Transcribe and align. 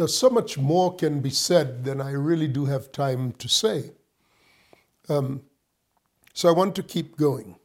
Now, 0.00 0.06
so 0.06 0.30
much 0.30 0.56
more 0.56 0.96
can 0.96 1.20
be 1.20 1.28
said 1.28 1.84
than 1.84 2.00
I 2.00 2.12
really 2.12 2.48
do 2.48 2.64
have 2.64 2.90
time 2.90 3.32
to 3.32 3.50
say. 3.50 3.90
Um, 5.10 5.42
so 6.32 6.48
I 6.48 6.52
want 6.52 6.74
to 6.76 6.82
keep 6.82 7.18
going. 7.18 7.56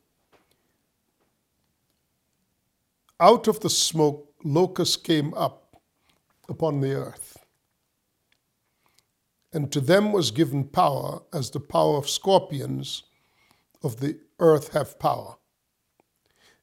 Out 3.22 3.48
of 3.48 3.62
the 3.62 3.70
smoke, 3.70 4.34
locusts 4.44 4.98
came 4.98 5.34
up 5.34 5.78
upon 6.50 6.82
the 6.82 6.92
earth. 6.92 7.38
And 9.54 9.72
to 9.72 9.80
them 9.80 10.12
was 10.12 10.32
given 10.32 10.66
power, 10.66 11.22
as 11.32 11.52
the 11.52 11.62
power 11.62 11.96
of 11.96 12.10
scorpions 12.10 13.04
of 13.82 14.02
the 14.02 14.20
earth 14.40 14.74
have 14.74 15.00
power. 15.00 15.38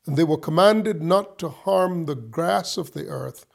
And 0.04 0.18
they 0.18 0.24
were 0.24 0.36
commanded 0.36 1.00
not 1.00 1.38
to 1.38 1.48
harm 1.48 2.04
the 2.04 2.14
grass 2.14 2.76
of 2.76 2.92
the 2.92 3.06
earth, 3.06 3.46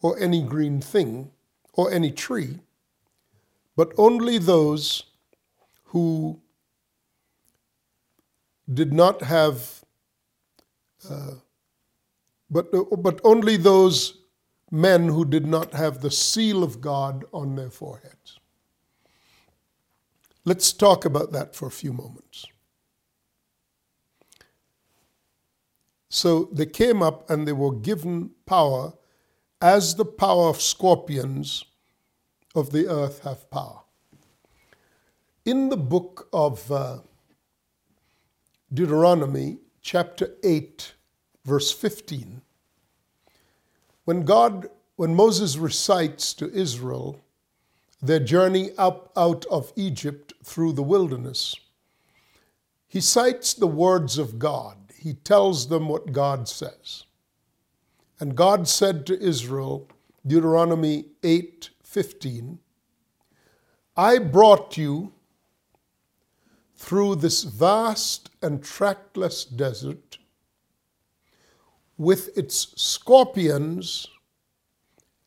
or 0.00 0.18
any 0.18 0.40
green 0.40 0.80
thing, 0.80 1.32
or 1.76 1.92
any 1.92 2.10
tree, 2.10 2.58
but 3.76 3.92
only 3.96 4.38
those 4.38 5.04
who 5.84 6.40
did 8.72 8.92
not 8.92 9.22
have, 9.22 9.84
uh, 11.08 11.34
but, 12.50 12.72
but 13.02 13.20
only 13.22 13.56
those 13.56 14.18
men 14.70 15.08
who 15.08 15.24
did 15.24 15.46
not 15.46 15.72
have 15.74 16.00
the 16.00 16.10
seal 16.10 16.64
of 16.64 16.80
God 16.80 17.24
on 17.32 17.54
their 17.54 17.70
foreheads. 17.70 18.40
Let's 20.44 20.72
talk 20.72 21.04
about 21.04 21.32
that 21.32 21.54
for 21.54 21.66
a 21.68 21.70
few 21.70 21.92
moments. 21.92 22.46
So 26.08 26.48
they 26.52 26.66
came 26.66 27.02
up 27.02 27.28
and 27.28 27.46
they 27.46 27.52
were 27.52 27.74
given 27.74 28.30
power 28.46 28.94
as 29.60 29.94
the 29.94 30.04
power 30.04 30.48
of 30.48 30.60
scorpions 30.60 31.64
of 32.54 32.72
the 32.72 32.88
earth 32.88 33.22
have 33.22 33.50
power. 33.50 33.80
In 35.44 35.68
the 35.68 35.76
book 35.76 36.28
of 36.32 36.70
uh, 36.70 36.98
Deuteronomy, 38.72 39.58
chapter 39.80 40.34
8, 40.42 40.94
verse 41.44 41.72
15, 41.72 42.42
when 44.04 44.24
God, 44.24 44.68
when 44.96 45.14
Moses 45.14 45.56
recites 45.56 46.34
to 46.34 46.52
Israel 46.52 47.20
their 48.02 48.20
journey 48.20 48.70
up 48.76 49.12
out 49.16 49.46
of 49.46 49.72
Egypt 49.76 50.32
through 50.44 50.72
the 50.72 50.82
wilderness, 50.82 51.54
he 52.88 53.00
cites 53.00 53.54
the 53.54 53.66
words 53.66 54.18
of 54.18 54.38
God. 54.38 54.76
He 54.96 55.14
tells 55.14 55.68
them 55.68 55.88
what 55.88 56.12
God 56.12 56.48
says. 56.48 57.04
And 58.18 58.34
God 58.36 58.66
said 58.66 59.06
to 59.06 59.20
Israel, 59.20 59.88
Deuteronomy 60.26 61.06
8:15, 61.22 62.58
I 63.96 64.18
brought 64.18 64.76
you 64.76 65.12
through 66.76 67.16
this 67.16 67.42
vast 67.44 68.30
and 68.42 68.62
trackless 68.62 69.44
desert 69.44 70.18
with 71.96 72.36
its 72.36 72.74
scorpions 72.80 74.06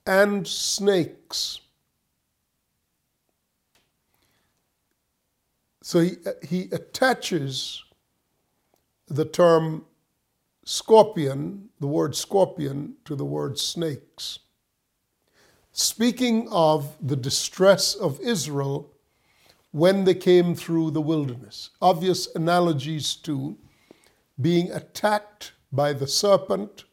and 0.06 0.48
snakes. 0.48 1.62
So 5.82 6.02
he, 6.02 6.18
he 6.44 6.70
attaches 6.72 7.84
the 9.08 9.26
term 9.26 9.86
scorpion, 10.70 11.68
the 11.80 11.88
word 11.88 12.16
scorpion, 12.16 12.94
to 13.04 13.16
the 13.16 13.26
word 13.26 13.58
snakes. 13.58 14.38
Speaking 15.72 16.48
of 16.52 16.96
the 17.02 17.16
distress 17.16 17.96
of 17.96 18.20
Israel 18.20 18.94
when 19.72 20.04
they 20.04 20.14
came 20.14 20.54
through 20.54 20.92
the 20.92 21.02
wilderness. 21.02 21.72
Obvious 21.82 22.28
analogies 22.36 23.16
to 23.16 23.58
being 24.40 24.72
attacked 24.72 25.54
by 25.72 25.92
the 25.92 26.06
serpent. 26.06 26.84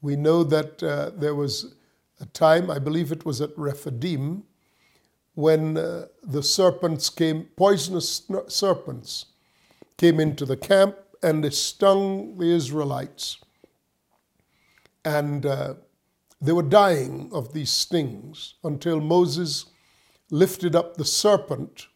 We 0.00 0.14
know 0.14 0.44
that 0.44 0.82
uh, 0.84 1.10
there 1.16 1.34
was 1.34 1.74
a 2.20 2.26
time, 2.26 2.70
I 2.70 2.78
believe 2.78 3.10
it 3.10 3.24
was 3.24 3.40
at 3.40 3.56
Rephidim, 3.56 4.44
when 5.34 5.76
uh, 5.76 6.06
the 6.22 6.44
serpents 6.44 7.10
came, 7.10 7.48
poisonous 7.56 8.22
serpents 8.46 9.26
came 9.96 10.20
into 10.20 10.46
the 10.46 10.56
camp 10.56 10.96
and 11.22 11.44
they 11.44 11.50
stung 11.50 12.36
the 12.38 12.50
Israelites. 12.52 13.38
And 15.04 15.46
uh, 15.46 15.74
they 16.40 16.52
were 16.52 16.62
dying 16.62 17.30
of 17.32 17.52
these 17.52 17.70
stings 17.70 18.54
until 18.64 19.00
Moses 19.00 19.66
lifted 20.30 20.74
up 20.74 20.96
the 20.96 21.04
serpent 21.04 21.86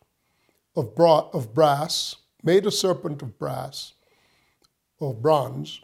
of, 0.76 0.94
bra- 0.94 1.28
of 1.32 1.54
brass, 1.54 2.16
made 2.42 2.66
a 2.66 2.70
serpent 2.70 3.22
of 3.22 3.38
brass, 3.38 3.94
of 5.00 5.20
bronze, 5.22 5.80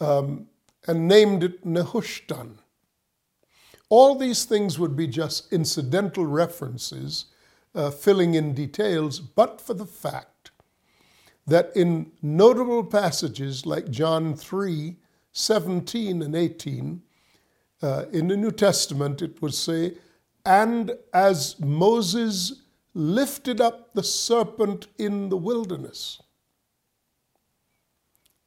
um, 0.00 0.46
and 0.86 1.08
named 1.08 1.42
it 1.42 1.64
Nehushtan. 1.64 2.58
All 3.88 4.16
these 4.16 4.44
things 4.44 4.78
would 4.78 4.96
be 4.96 5.06
just 5.06 5.52
incidental 5.52 6.26
references, 6.26 7.26
uh, 7.74 7.90
filling 7.90 8.34
in 8.34 8.52
details, 8.52 9.20
but 9.20 9.60
for 9.60 9.74
the 9.74 9.86
fact 9.86 10.35
that 11.46 11.70
in 11.76 12.10
notable 12.22 12.84
passages 12.84 13.66
like 13.66 13.90
John 13.90 14.34
3 14.34 14.96
17 15.32 16.22
and 16.22 16.34
18, 16.34 17.02
uh, 17.82 18.04
in 18.10 18.28
the 18.28 18.36
New 18.36 18.50
Testament, 18.50 19.20
it 19.20 19.42
would 19.42 19.52
say, 19.52 19.92
and 20.46 20.92
as 21.12 21.60
Moses 21.60 22.62
lifted 22.94 23.60
up 23.60 23.92
the 23.92 24.02
serpent 24.02 24.86
in 24.96 25.28
the 25.28 25.36
wilderness, 25.36 26.22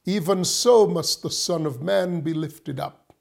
even 0.06 0.44
so 0.44 0.88
must 0.88 1.22
the 1.22 1.30
Son 1.30 1.68
of 1.68 1.84
Man 1.84 2.22
be 2.22 2.34
lifted 2.34 2.80
up. 2.80 3.14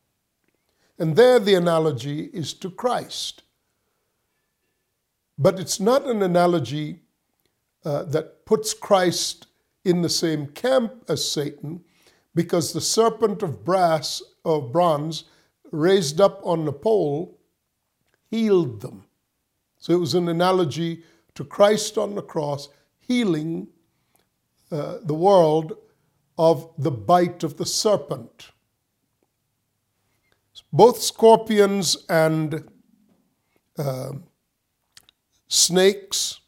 And 0.98 1.14
there 1.14 1.38
the 1.38 1.54
analogy 1.54 2.30
is 2.32 2.54
to 2.54 2.70
Christ. 2.70 3.42
But 5.36 5.60
it's 5.60 5.78
not 5.78 6.06
an 6.06 6.22
analogy 6.22 7.00
uh, 7.84 8.04
that 8.04 8.46
puts 8.46 8.72
Christ 8.72 9.47
in 9.84 10.02
the 10.02 10.08
same 10.08 10.46
camp 10.48 11.04
as 11.08 11.30
Satan, 11.30 11.84
because 12.34 12.72
the 12.72 12.80
serpent 12.80 13.42
of 13.42 13.64
brass 13.64 14.22
or 14.44 14.62
bronze 14.62 15.24
raised 15.70 16.20
up 16.20 16.40
on 16.44 16.64
the 16.64 16.72
pole 16.72 17.38
healed 18.30 18.80
them. 18.80 19.04
So 19.78 19.92
it 19.92 20.00
was 20.00 20.14
an 20.14 20.28
analogy 20.28 21.02
to 21.34 21.44
Christ 21.44 21.98
on 21.98 22.14
the 22.14 22.22
cross 22.22 22.68
healing 22.98 23.68
uh, 24.70 24.98
the 25.02 25.14
world 25.14 25.76
of 26.36 26.70
the 26.78 26.90
bite 26.90 27.42
of 27.42 27.56
the 27.56 27.66
serpent. 27.66 28.50
Both 30.72 31.00
scorpions 31.00 31.96
and 32.08 32.68
uh, 33.78 34.12
snakes. 35.46 36.40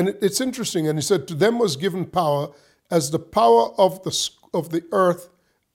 And 0.00 0.08
it, 0.08 0.18
it's 0.22 0.40
interesting, 0.40 0.88
and 0.88 0.98
he 0.98 1.02
said, 1.02 1.28
To 1.28 1.34
them 1.34 1.58
was 1.58 1.76
given 1.76 2.06
power 2.06 2.48
as 2.90 3.10
the 3.10 3.18
power 3.18 3.78
of 3.78 4.02
the, 4.02 4.30
of 4.54 4.70
the 4.70 4.82
earth, 4.92 5.28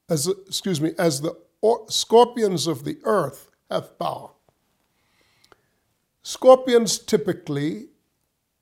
as 0.10 0.28
excuse 0.48 0.82
me, 0.82 0.94
as 0.98 1.22
the 1.22 1.38
or, 1.62 1.86
scorpions 1.90 2.66
of 2.66 2.86
the 2.86 2.98
earth 3.04 3.52
have 3.70 4.00
power. 4.00 4.32
Scorpions 6.24 6.98
typically, 6.98 7.90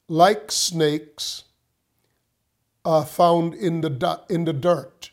like 0.09 0.51
snakes, 0.51 1.45
are 2.83 3.05
found 3.05 3.53
in 3.53 3.79
the, 3.79 4.21
in 4.29 4.43
the 4.43 4.51
dirt. 4.51 5.11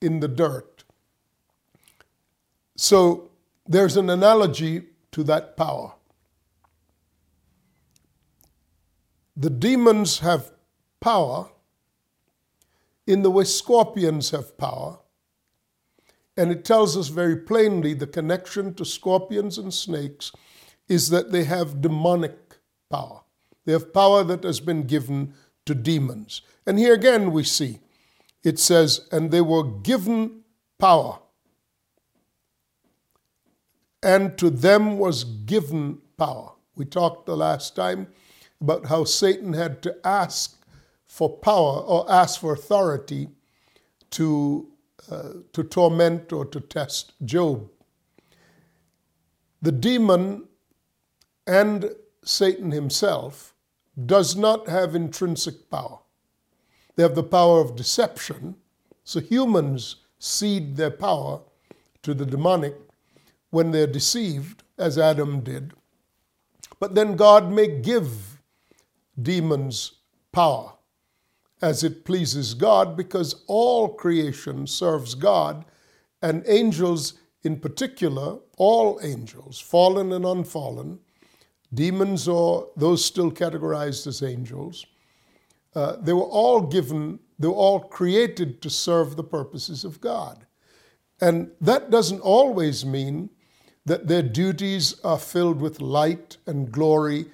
In 0.00 0.20
the 0.20 0.28
dirt. 0.28 0.84
So 2.76 3.28
there's 3.68 3.98
an 3.98 4.08
analogy 4.08 4.84
to 5.12 5.22
that 5.24 5.58
power. 5.58 5.92
The 9.40 9.48
demons 9.48 10.18
have 10.18 10.52
power 11.00 11.48
in 13.06 13.22
the 13.22 13.30
way 13.30 13.44
scorpions 13.44 14.32
have 14.32 14.58
power 14.58 14.98
and 16.36 16.52
it 16.52 16.62
tells 16.62 16.94
us 16.94 17.08
very 17.08 17.36
plainly 17.36 17.94
the 17.94 18.06
connection 18.06 18.74
to 18.74 18.84
scorpions 18.84 19.56
and 19.56 19.72
snakes 19.72 20.30
is 20.88 21.08
that 21.08 21.32
they 21.32 21.44
have 21.44 21.80
demonic 21.80 22.36
power. 22.90 23.22
They 23.64 23.72
have 23.72 23.94
power 23.94 24.24
that 24.24 24.44
has 24.44 24.60
been 24.60 24.82
given 24.82 25.32
to 25.64 25.74
demons. 25.74 26.42
And 26.66 26.78
here 26.78 26.92
again 26.92 27.32
we 27.32 27.44
see 27.44 27.80
it 28.42 28.58
says, 28.58 29.08
and 29.10 29.30
they 29.30 29.40
were 29.40 29.64
given 29.64 30.42
power. 30.78 31.18
And 34.02 34.36
to 34.36 34.50
them 34.50 34.98
was 34.98 35.24
given 35.24 36.02
power. 36.18 36.52
We 36.74 36.84
talked 36.84 37.24
the 37.24 37.38
last 37.38 37.74
time 37.74 38.08
about 38.60 38.86
how 38.86 39.04
Satan 39.04 39.52
had 39.52 39.82
to 39.82 39.96
ask 40.04 40.58
for 41.06 41.28
power 41.28 41.80
or 41.80 42.10
ask 42.10 42.40
for 42.40 42.52
authority 42.52 43.28
to 44.12 44.68
uh, 45.10 45.30
to 45.52 45.64
torment 45.64 46.32
or 46.32 46.44
to 46.46 46.60
test 46.60 47.12
Job. 47.24 47.68
the 49.62 49.72
demon 49.72 50.44
and 51.46 51.90
Satan 52.24 52.70
himself 52.70 53.54
does 54.06 54.36
not 54.36 54.68
have 54.68 54.94
intrinsic 54.94 55.70
power. 55.70 55.98
They 56.96 57.02
have 57.02 57.14
the 57.14 57.22
power 57.22 57.60
of 57.60 57.76
deception. 57.76 58.56
So 59.04 59.20
humans 59.20 59.96
cede 60.18 60.76
their 60.76 60.90
power 60.90 61.40
to 62.02 62.14
the 62.14 62.26
demonic 62.26 62.76
when 63.50 63.72
they're 63.72 63.86
deceived, 63.86 64.62
as 64.78 64.98
Adam 64.98 65.40
did. 65.40 65.72
But 66.78 66.94
then 66.94 67.16
God 67.16 67.50
may 67.52 67.66
give 67.80 68.39
demons 69.20 69.92
power 70.32 70.72
as 71.62 71.84
it 71.84 72.04
pleases 72.04 72.54
God 72.54 72.96
because 72.96 73.42
all 73.46 73.88
creation 73.88 74.66
serves 74.66 75.14
God 75.14 75.64
and 76.22 76.42
angels 76.46 77.14
in 77.42 77.58
particular, 77.58 78.38
all 78.58 79.00
angels, 79.02 79.58
fallen 79.58 80.12
and 80.12 80.24
unfallen, 80.24 80.98
demons 81.72 82.28
or 82.28 82.68
those 82.76 83.04
still 83.04 83.30
categorized 83.30 84.06
as 84.06 84.22
angels, 84.22 84.86
uh, 85.74 85.96
they 86.00 86.12
were 86.12 86.22
all 86.22 86.60
given, 86.60 87.18
they 87.38 87.48
were 87.48 87.54
all 87.54 87.80
created 87.80 88.60
to 88.60 88.68
serve 88.68 89.16
the 89.16 89.24
purposes 89.24 89.84
of 89.84 90.00
God. 90.00 90.46
And 91.20 91.50
that 91.60 91.90
doesn't 91.90 92.20
always 92.20 92.84
mean 92.84 93.30
that 93.84 94.08
their 94.08 94.22
duties 94.22 94.98
are 95.04 95.18
filled 95.18 95.60
with 95.60 95.80
light 95.80 96.36
and 96.46 96.70
glory 96.70 97.26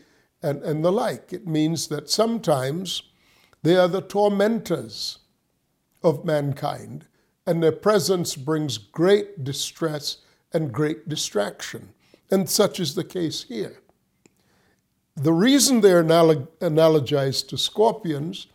and, 0.46 0.62
and 0.62 0.84
the 0.84 0.92
like. 0.92 1.32
It 1.32 1.46
means 1.46 1.88
that 1.88 2.08
sometimes 2.08 3.02
they 3.62 3.76
are 3.76 3.88
the 3.88 4.00
tormentors 4.00 5.18
of 6.02 6.24
mankind 6.24 7.06
and 7.46 7.62
their 7.62 7.72
presence 7.72 8.36
brings 8.36 8.78
great 8.78 9.44
distress 9.44 10.18
and 10.52 10.72
great 10.72 11.08
distraction. 11.08 11.90
And 12.30 12.48
such 12.48 12.80
is 12.80 12.94
the 12.94 13.04
case 13.04 13.44
here. 13.44 13.80
The 15.14 15.32
reason 15.32 15.80
they're 15.80 16.00
analog- 16.00 16.48
analogized 16.60 17.48
to 17.48 17.58
scorpions 17.58 18.48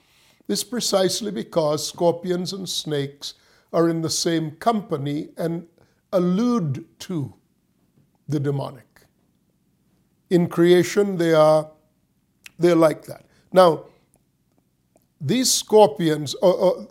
is 0.48 0.64
precisely 0.64 1.32
because 1.32 1.88
scorpions 1.88 2.54
and 2.54 2.68
snakes 2.68 3.34
are 3.74 3.90
in 3.90 4.02
the 4.02 4.10
same 4.10 4.52
company 4.52 5.30
and 5.38 5.68
allude 6.12 6.86
to 7.00 7.34
the 8.28 8.40
demonic. 8.40 9.02
In 10.30 10.48
creation, 10.48 11.18
they 11.18 11.34
are 11.34 11.72
they're 12.62 12.76
like 12.76 13.06
that. 13.06 13.26
Now, 13.52 13.86
these 15.20 15.52
scorpions, 15.52 16.34
or, 16.36 16.54
or, 16.54 16.88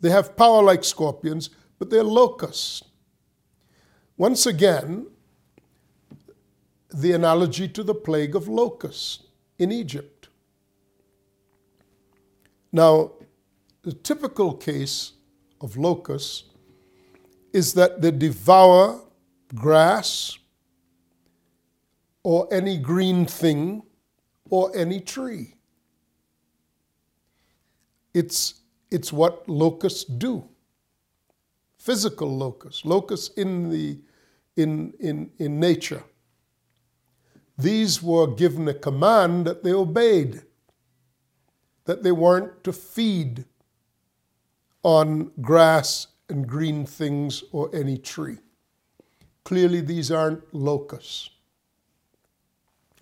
they 0.00 0.10
have 0.10 0.36
power 0.36 0.62
like 0.62 0.84
scorpions, 0.84 1.50
but 1.78 1.90
they're 1.90 2.02
locusts. 2.02 2.82
Once 4.16 4.46
again, 4.46 5.06
the 6.94 7.12
analogy 7.12 7.68
to 7.68 7.82
the 7.82 7.94
plague 7.94 8.36
of 8.36 8.48
locusts 8.48 9.24
in 9.58 9.72
Egypt. 9.72 10.28
Now, 12.70 13.12
the 13.82 13.92
typical 13.92 14.54
case 14.54 15.12
of 15.60 15.76
locusts 15.76 16.44
is 17.52 17.74
that 17.74 18.00
they 18.00 18.10
devour 18.10 19.00
grass 19.54 20.38
or 22.22 22.48
any 22.52 22.78
green 22.78 23.26
thing 23.26 23.82
or 24.52 24.70
any 24.76 25.00
tree. 25.00 25.54
It's 28.12 28.60
it's 28.90 29.10
what 29.10 29.48
locusts 29.48 30.04
do. 30.04 30.44
Physical 31.78 32.36
locusts, 32.36 32.84
locusts 32.84 33.28
in, 33.38 33.70
the, 33.70 33.98
in, 34.56 34.92
in, 35.00 35.30
in 35.38 35.58
nature. 35.58 36.04
These 37.56 38.02
were 38.02 38.26
given 38.26 38.68
a 38.68 38.74
command 38.74 39.46
that 39.46 39.64
they 39.64 39.72
obeyed, 39.72 40.42
that 41.86 42.02
they 42.02 42.12
weren't 42.12 42.62
to 42.64 42.72
feed 42.74 43.46
on 44.82 45.30
grass 45.40 46.08
and 46.28 46.46
green 46.46 46.84
things 46.84 47.42
or 47.52 47.74
any 47.74 47.96
tree. 47.96 48.36
Clearly, 49.44 49.80
these 49.80 50.10
aren't 50.10 50.54
locusts, 50.54 51.30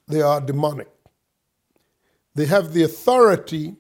they 0.07 0.23
are 0.23 0.41
demonic. 0.41 0.89
They 2.41 2.47
have 2.47 2.73
the 2.73 2.85
authority 2.85 3.77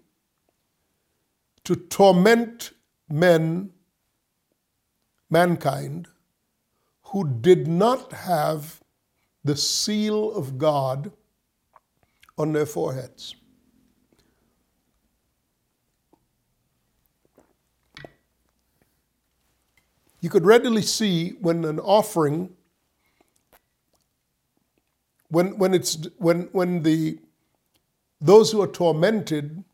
to 1.64 1.74
torment 1.74 2.72
men, 3.08 3.70
mankind, 5.30 6.08
who 7.04 7.26
did 7.26 7.66
not 7.66 8.12
have 8.12 8.82
the 9.42 9.56
seal 9.56 10.30
of 10.32 10.58
God 10.58 11.10
on 12.36 12.52
their 12.52 12.66
foreheads. 12.66 13.34
You 20.20 20.28
could 20.28 20.44
readily 20.44 20.82
see 20.82 21.30
when 21.40 21.64
an 21.64 21.78
offering, 21.80 22.50
when, 25.30 25.56
when, 25.56 25.72
it's, 25.72 25.96
when, 26.18 26.50
when 26.52 26.82
the, 26.82 27.20
those 28.20 28.52
who 28.52 28.60
are 28.60 28.66
tormented 28.66 29.64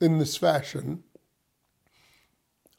in 0.00 0.18
this 0.18 0.36
fashion 0.36 1.04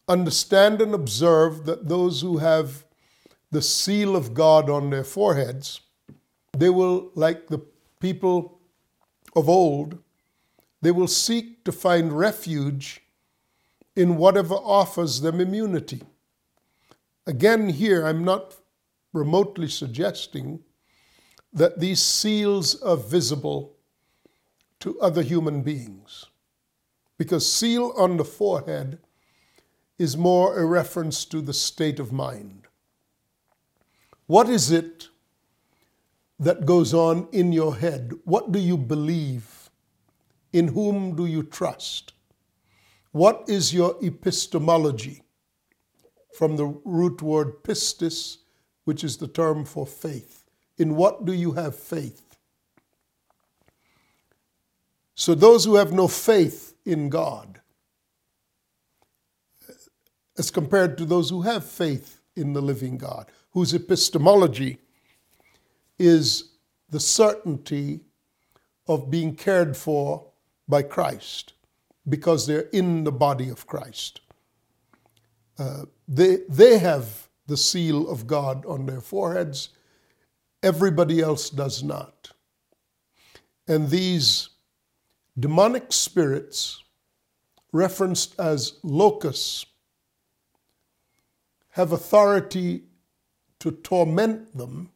understand 0.07 0.81
and 0.81 0.93
observe 0.93 1.65
that 1.65 1.87
those 1.87 2.21
who 2.21 2.37
have 2.37 2.85
the 3.51 3.61
seal 3.61 4.15
of 4.15 4.33
God 4.33 4.69
on 4.69 4.89
their 4.89 5.03
foreheads, 5.03 5.81
they 6.51 6.69
will, 6.69 7.11
like 7.15 7.47
the 7.47 7.61
people 7.99 8.59
of 9.35 9.47
old, 9.47 9.99
they 10.81 10.91
will 10.91 11.07
seek 11.07 11.63
to 11.63 11.71
find 11.71 12.11
refuge 12.11 13.01
in 13.95 14.17
whatever 14.17 14.55
offers 14.55 15.21
them 15.21 15.39
immunity. 15.39 16.01
Again, 17.25 17.69
here, 17.69 18.05
I'm 18.05 18.25
not 18.25 18.55
remotely 19.13 19.69
suggesting 19.69 20.59
that 21.53 21.79
these 21.79 22.01
seals 22.01 22.81
are 22.81 22.97
visible 22.97 23.77
to 24.83 24.99
other 24.99 25.21
human 25.21 25.61
beings. 25.61 26.25
Because 27.17 27.49
seal 27.49 27.93
on 27.95 28.17
the 28.17 28.25
forehead 28.25 28.99
is 29.97 30.17
more 30.17 30.59
a 30.59 30.65
reference 30.65 31.23
to 31.23 31.39
the 31.39 31.53
state 31.53 32.01
of 32.01 32.11
mind. 32.11 32.67
What 34.27 34.49
is 34.49 34.71
it 34.71 35.07
that 36.37 36.65
goes 36.65 36.93
on 36.93 37.29
in 37.31 37.53
your 37.53 37.77
head? 37.77 38.11
What 38.25 38.51
do 38.51 38.59
you 38.59 38.77
believe? 38.77 39.69
In 40.51 40.67
whom 40.67 41.15
do 41.15 41.27
you 41.27 41.43
trust? 41.43 42.11
What 43.13 43.45
is 43.47 43.73
your 43.73 43.95
epistemology? 44.03 45.21
From 46.33 46.57
the 46.57 46.65
root 46.83 47.21
word 47.21 47.63
pistis, 47.63 48.39
which 48.83 49.05
is 49.05 49.15
the 49.15 49.29
term 49.29 49.63
for 49.63 49.87
faith. 49.87 50.43
In 50.77 50.97
what 50.97 51.23
do 51.23 51.31
you 51.31 51.53
have 51.53 51.73
faith? 51.73 52.22
So, 55.15 55.35
those 55.35 55.65
who 55.65 55.75
have 55.75 55.91
no 55.91 56.07
faith 56.07 56.73
in 56.85 57.09
God 57.09 57.59
as 60.37 60.49
compared 60.49 60.97
to 60.97 61.05
those 61.05 61.29
who 61.29 61.41
have 61.43 61.63
faith 61.63 62.21
in 62.35 62.53
the 62.53 62.61
living 62.61 62.97
God, 62.97 63.29
whose 63.51 63.73
epistemology 63.73 64.79
is 65.99 66.53
the 66.89 66.99
certainty 66.99 67.99
of 68.87 69.11
being 69.11 69.35
cared 69.35 69.77
for 69.77 70.25
by 70.67 70.81
Christ 70.81 71.53
because 72.09 72.47
they're 72.47 72.69
in 72.73 73.03
the 73.03 73.11
body 73.11 73.49
of 73.49 73.67
Christ. 73.67 74.21
Uh, 75.57 75.83
they, 76.07 76.39
they 76.49 76.79
have 76.79 77.29
the 77.47 77.57
seal 77.57 78.09
of 78.09 78.25
God 78.25 78.65
on 78.65 78.85
their 78.85 79.01
foreheads, 79.01 79.69
everybody 80.61 81.19
else 81.19 81.49
does 81.49 81.83
not. 81.83 82.31
And 83.67 83.89
these 83.89 84.49
demonic 85.39 85.91
spirits, 85.91 86.83
referenced 87.71 88.39
as 88.39 88.73
locusts, 88.83 89.65
have 91.71 91.91
authority 91.91 92.83
to 93.59 93.71
torment 93.71 94.55
them, 94.55 94.91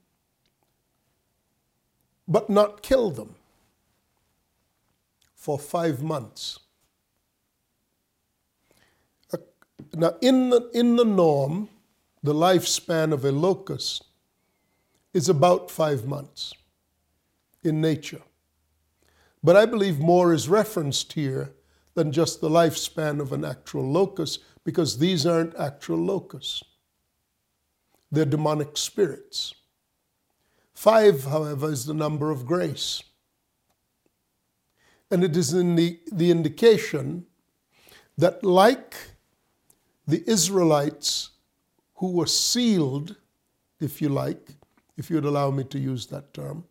but 2.28 2.50
not 2.50 2.84
kill 2.84 3.10
them 3.10 3.36
for 5.34 5.58
five 5.58 6.04
months. 6.04 6.60
Now, 9.94 10.16
in 10.22 10.50
the, 10.50 10.70
in 10.74 10.98
the 10.98 11.06
norm, 11.06 11.70
the 12.22 12.34
lifespan 12.34 13.14
of 13.14 13.24
a 13.26 13.32
locust 13.32 14.04
is 15.14 15.30
about 15.30 15.72
five 15.72 16.06
months 16.06 16.54
in 17.64 17.82
nature. 17.82 18.22
But 19.48 19.56
I 19.56 19.66
believe 19.66 19.98
more 20.00 20.34
is 20.34 20.50
referenced 20.50 21.14
here 21.14 21.54
than 21.94 22.12
just 22.12 22.42
the 22.42 22.50
lifespan 22.50 23.22
of 23.22 23.32
an 23.32 23.46
actual 23.46 23.90
locust 23.90 24.44
because 24.66 24.98
these 24.98 25.26
aren't 25.26 25.56
actual 25.56 26.00
locusts. 26.00 26.66
They're 28.12 28.26
demonic 28.26 28.76
spirits. 28.76 29.56
Five, 30.74 31.24
however, 31.24 31.72
is 31.72 31.86
the 31.86 31.94
number 31.94 32.30
of 32.30 32.46
grace. 32.46 33.02
And 35.10 35.24
it 35.24 35.38
is 35.38 35.54
in 35.54 35.78
the, 35.78 35.98
the 36.12 36.30
indication 36.30 37.26
that, 38.18 38.44
like 38.44 38.98
the 40.06 40.30
Israelites 40.30 41.30
who 41.96 42.12
were 42.12 42.28
sealed, 42.28 43.16
if 43.80 44.02
you 44.02 44.10
like, 44.10 44.56
if 44.98 45.10
you'd 45.10 45.24
allow 45.24 45.52
me 45.52 45.64
to 45.64 45.80
use 45.80 46.06
that 46.08 46.34
term, 46.34 46.66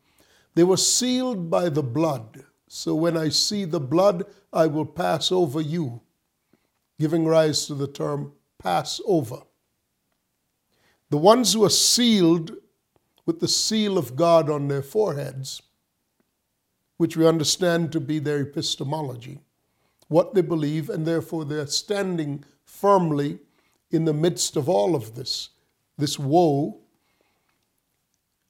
they 0.54 0.64
were 0.64 0.76
sealed 0.76 1.49
by 1.49 1.71
the 1.71 1.83
blood. 1.83 2.45
So 2.68 2.94
when 2.94 3.16
I 3.16 3.28
see 3.28 3.64
the 3.64 3.80
blood, 3.80 4.25
I 4.52 4.66
will 4.66 4.87
pass 4.87 5.30
over 5.30 5.61
you, 5.61 6.00
giving 6.99 7.26
rise 7.26 7.66
to 7.66 7.75
the 7.75 7.87
term 7.87 8.32
Passover. 8.58 9.42
The 11.11 11.18
ones 11.18 11.52
who 11.52 11.64
are 11.64 11.70
sealed 11.70 12.56
with 13.25 13.40
the 13.40 13.49
seal 13.49 13.99
of 13.99 14.16
God 14.16 14.50
on 14.50 14.68
their 14.68 14.82
foreheads, 14.82 15.62
which 16.96 17.16
we 17.16 17.26
understand 17.26 17.92
to 17.92 18.00
be 18.00 18.18
their 18.18 18.40
epistemology, 18.40 19.40
what 20.08 20.35
they 20.35 20.40
believe, 20.40 20.88
and 20.88 21.06
therefore 21.06 21.44
they're 21.44 21.66
standing 21.66 22.44
firmly 22.64 23.38
in 23.90 24.04
the 24.04 24.14
midst 24.14 24.56
of 24.56 24.68
all 24.68 24.94
of 24.94 25.14
this, 25.14 25.50
this 25.99 26.18
woe. 26.18 26.80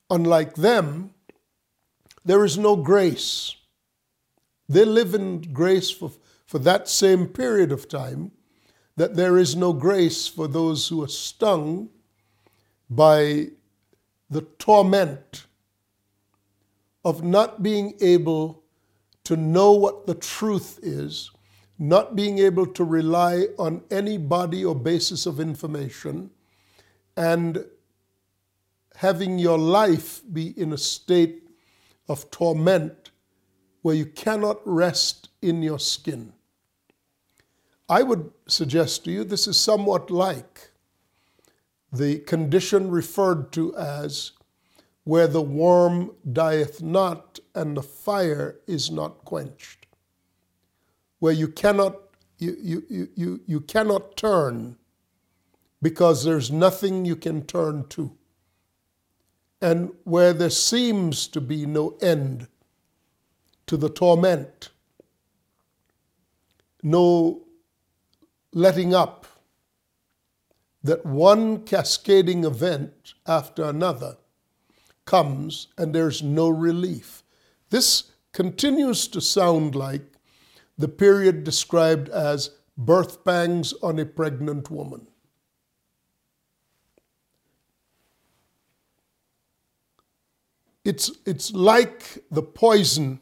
Unlike 0.09 0.55
them, 0.55 1.11
there 2.25 2.45
is 2.45 2.57
no 2.57 2.77
grace. 2.77 3.56
They 4.69 4.85
live 4.85 5.15
in 5.15 5.41
grace 5.53 5.91
for, 5.91 6.11
for 6.47 6.59
that 6.61 6.89
same 6.89 7.27
period 7.27 7.73
of 7.73 7.89
time, 7.89 8.33
that 8.97 9.15
there 9.15 9.39
is 9.39 9.55
no 9.55 9.73
grace 9.73 10.27
for 10.27 10.49
those 10.49 10.89
who 10.89 11.03
are 11.05 11.09
stung 11.09 11.91
by 12.89 13.49
the 14.31 14.43
torment 14.59 15.47
of 17.05 17.23
not 17.23 17.63
being 17.63 17.95
able 18.01 18.63
to 19.25 19.37
know 19.37 19.73
what 19.73 20.07
the 20.07 20.15
truth 20.15 20.79
is, 20.83 21.31
not 21.79 22.17
being 22.17 22.39
able 22.39 22.67
to 22.67 22.85
rely 22.85 23.47
on 23.59 23.83
any 23.91 24.19
body 24.19 24.65
or 24.65 24.75
basis 24.75 25.27
of 25.27 25.41
information, 25.41 26.31
and 27.17 27.65
having 28.97 29.39
your 29.39 29.59
life 29.59 30.23
be 30.33 30.59
in 30.59 30.73
a 30.73 30.79
state 30.79 31.43
of 32.09 32.31
torment 32.31 33.06
where 33.87 33.95
you 33.95 34.05
cannot 34.05 34.59
rest 34.65 35.29
in 35.41 35.63
your 35.63 35.79
skin. 35.79 36.33
I 37.89 38.03
would 38.03 38.33
suggest 38.49 39.05
to 39.05 39.13
you 39.13 39.23
this 39.23 39.47
is 39.47 39.61
somewhat 39.61 40.11
like 40.11 40.71
the 41.93 42.19
condition 42.19 42.91
referred 42.91 43.53
to 43.53 43.77
as 43.77 44.33
where 45.05 45.29
the 45.29 45.41
worm 45.41 46.11
dieth 46.33 46.83
not 46.83 47.39
and 47.55 47.77
the 47.77 47.83
fire 47.85 48.57
is 48.67 48.91
not 48.91 49.25
quenched, 49.25 49.87
where 51.21 51.33
you 51.33 51.47
cannot, 51.47 51.95
you, 52.39 52.57
you, 52.61 53.09
you, 53.15 53.41
you 53.47 53.61
cannot 53.61 54.17
turn 54.17 54.75
because 55.81 56.25
there's 56.25 56.51
nothing 56.51 57.05
you 57.05 57.15
can 57.15 57.47
turn 57.47 57.87
to, 57.91 58.11
and 59.63 59.93
where 60.03 60.33
there 60.33 60.51
seems 60.51 61.29
to 61.29 61.41
be 61.41 61.65
no 61.65 61.97
end 62.03 62.49
to 63.67 63.77
the 63.77 63.89
torment, 63.89 64.71
no 66.83 67.43
letting 68.53 68.95
up 68.95 69.27
that 70.83 71.05
one 71.05 71.65
cascading 71.65 72.45
event 72.45 73.15
after 73.27 73.65
another 73.65 74.17
comes 75.05 75.69
and 75.77 75.95
there's 75.95 76.23
no 76.23 76.49
relief. 76.49 77.23
This 77.71 78.13
continues 78.33 79.09
to 79.09 79.21
sound 79.21 79.75
like 79.75 80.03
the 80.79 80.89
period 80.89 81.43
described 81.43 82.09
as 82.11 82.51
birth 82.77 83.25
pangs 83.25 83.73
on 83.83 83.99
a 83.99 84.05
pregnant 84.05 84.71
woman. 84.71 85.07
It's, 90.85 91.11
it's 91.25 91.53
like 91.53 92.25
the 92.31 92.43
poison 92.43 93.21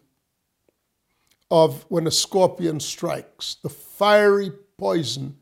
of 1.55 1.85
when 1.89 2.05
a 2.05 2.11
scorpion 2.11 2.81
strikes, 2.81 3.59
the 3.63 3.69
fiery 3.69 4.51
poison 4.77 5.37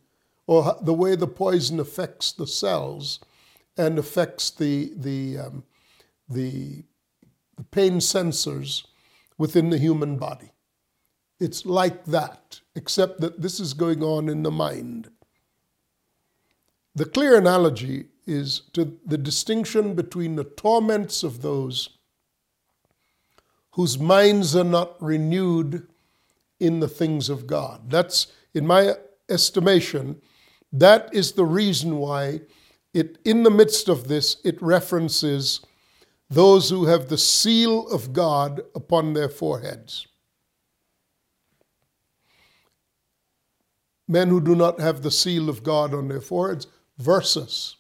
or 0.47 0.77
the 0.83 0.93
way 0.93 1.17
the 1.17 1.27
poison 1.27 1.81
affects 1.81 2.33
the 2.33 2.47
cells 2.47 3.19
and 3.79 3.99
affects 3.99 4.51
the, 4.51 4.93
the, 4.95 5.39
um, 5.39 5.65
the, 6.29 6.85
the 7.57 7.65
pain 7.71 7.95
sensors 7.95 8.85
within 9.39 9.71
the 9.71 9.79
human 9.79 10.19
body. 10.19 10.51
It's 11.41 11.65
like 11.65 12.05
that, 12.05 12.61
except 12.75 13.23
that 13.23 13.41
this 13.41 13.59
is 13.59 13.73
going 13.73 14.03
on 14.03 14.29
in 14.29 14.43
the 14.43 14.51
mind. 14.51 15.09
The 16.95 17.07
clear 17.07 17.39
analogy 17.39 18.09
is 18.27 18.65
to 18.75 18.99
the 19.07 19.17
distinction 19.17 19.95
between 19.95 20.37
the 20.37 20.45
torments 20.45 21.23
of 21.23 21.41
those 21.41 21.89
whose 23.71 23.99
minds 23.99 24.55
are 24.55 24.63
not 24.63 25.03
renewed 25.03 25.89
in 26.63 26.79
the 26.79 26.89
things 26.89 27.29
of 27.29 27.47
God. 27.49 27.91
That's, 27.91 28.29
in 28.55 28.65
my 28.67 28.95
estimation, 29.29 30.23
that 30.73 31.13
is 31.13 31.33
the 31.33 31.45
reason 31.45 31.97
why 31.99 32.43
it, 32.95 33.19
in 33.25 33.43
the 33.43 33.51
midst 33.51 33.89
of 33.89 34.07
this, 34.07 34.37
it 34.45 34.63
references 34.63 35.61
those 36.31 36.71
who 36.71 36.85
have 36.85 37.09
the 37.09 37.19
seal 37.19 37.89
of 37.89 38.13
God 38.13 38.61
upon 38.77 39.13
their 39.13 39.29
foreheads. 39.29 40.07
Men 44.07 44.29
who 44.29 44.41
do 44.41 44.55
not 44.55 44.79
have 44.79 45.03
the 45.03 45.11
seal 45.11 45.49
of 45.49 45.65
God 45.65 45.93
on 45.93 46.07
their 46.07 46.21
foreheads 46.21 46.69
versus 46.97 47.77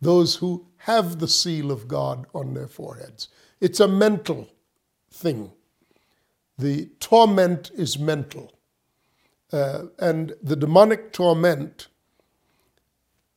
those 0.00 0.36
who 0.36 0.66
have 0.78 1.18
the 1.18 1.28
seal 1.28 1.70
of 1.70 1.86
God 1.86 2.26
on 2.32 2.54
their 2.54 2.68
foreheads. 2.68 3.28
It's 3.60 3.80
a 3.80 3.88
mental 3.88 4.48
thing. 5.12 5.52
The 6.58 6.86
torment 7.00 7.70
is 7.74 7.98
mental. 7.98 8.52
Uh, 9.52 9.84
and 9.98 10.34
the 10.42 10.56
demonic 10.56 11.12
torment 11.12 11.88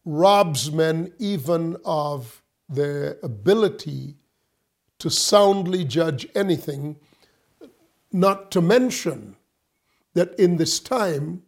robs 0.04 0.72
men 0.72 1.14
even 1.20 1.78
of 1.86 2.42
their 2.68 3.18
ability 3.24 4.16
to 5.00 5.10
soundly 5.10 5.86
judge 5.86 6.28
anything, 6.36 6.98
not 8.12 8.52
to 8.52 8.62
mention 8.62 9.36
that 10.14 10.38
in 10.40 10.58
this 10.58 10.80
time, 10.80 11.44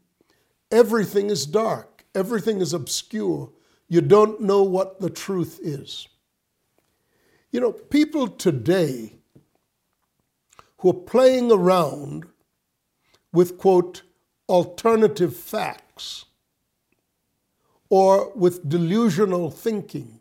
everything 0.71 1.29
is 1.29 1.45
dark, 1.45 2.05
everything 2.15 2.61
is 2.61 2.73
obscure. 2.73 3.51
You 3.89 4.01
don't 4.01 4.41
know 4.41 4.63
what 4.63 4.99
the 4.99 5.09
truth 5.09 5.59
is. 5.61 6.07
You 7.51 7.59
know, 7.59 7.71
people 7.71 8.27
today 8.27 9.13
who 10.83 10.89
are 10.89 10.93
playing 10.93 11.49
around 11.49 12.25
with, 13.31 13.57
quote, 13.57 14.01
alternative 14.49 15.33
facts 15.33 16.25
or 17.89 18.33
with 18.35 18.67
delusional 18.67 19.49
thinking, 19.49 20.19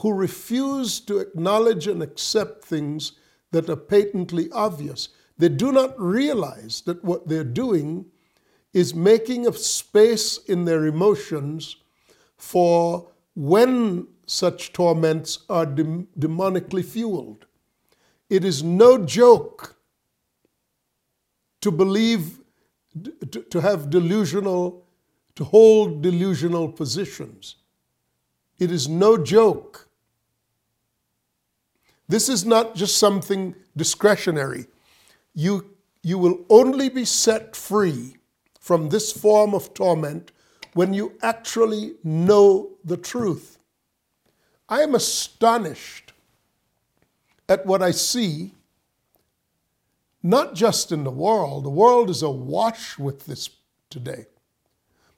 who 0.00 0.12
refuse 0.12 0.98
to 0.98 1.18
acknowledge 1.18 1.86
and 1.86 2.02
accept 2.02 2.64
things 2.64 3.12
that 3.52 3.70
are 3.70 3.76
patently 3.76 4.50
obvious. 4.50 5.10
They 5.38 5.48
do 5.48 5.70
not 5.70 5.94
realize 6.00 6.80
that 6.84 7.04
what 7.04 7.28
they're 7.28 7.44
doing 7.44 8.06
is 8.72 8.96
making 8.96 9.46
a 9.46 9.52
space 9.52 10.38
in 10.38 10.64
their 10.64 10.86
emotions 10.86 11.76
for 12.36 13.12
when 13.36 14.08
such 14.26 14.72
torments 14.72 15.44
are 15.48 15.66
dem- 15.66 16.08
demonically 16.18 16.84
fueled. 16.84 17.46
It 18.30 18.44
is 18.44 18.62
no 18.62 19.04
joke 19.04 19.76
to 21.60 21.70
believe 21.70 22.40
to, 23.02 23.42
to 23.42 23.60
have 23.60 23.90
delusional, 23.90 24.84
to 25.34 25.44
hold 25.44 26.02
delusional 26.02 26.68
positions. 26.68 27.56
It 28.58 28.70
is 28.70 28.88
no 28.88 29.18
joke. 29.18 29.88
This 32.08 32.28
is 32.28 32.44
not 32.44 32.74
just 32.74 32.98
something 32.98 33.54
discretionary. 33.76 34.66
You, 35.34 35.74
you 36.02 36.18
will 36.18 36.44
only 36.48 36.88
be 36.88 37.04
set 37.04 37.56
free 37.56 38.16
from 38.60 38.88
this 38.88 39.12
form 39.12 39.54
of 39.54 39.74
torment 39.74 40.30
when 40.74 40.94
you 40.94 41.14
actually 41.22 41.94
know 42.04 42.70
the 42.84 42.96
truth. 42.96 43.58
I 44.68 44.80
am 44.82 44.94
astonished 44.94 46.13
at 47.48 47.66
what 47.66 47.82
I 47.82 47.90
see 47.90 48.54
not 50.22 50.54
just 50.54 50.90
in 50.90 51.04
the 51.04 51.10
world, 51.10 51.64
the 51.64 51.70
world 51.70 52.08
is 52.08 52.22
awash 52.22 52.98
with 52.98 53.26
this 53.26 53.50
today. 53.90 54.26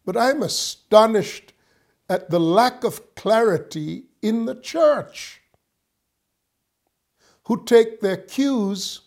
But 0.04 0.16
I'm 0.16 0.42
astonished 0.42 1.52
at 2.09 2.30
the 2.30 2.40
lack 2.40 2.85
of 2.85 3.14
clarity 3.14 4.06
in 4.21 4.47
the 4.47 4.56
church. 4.56 5.42
who 7.47 7.64
take 7.64 8.00
their 8.00 8.16
cues 8.16 9.02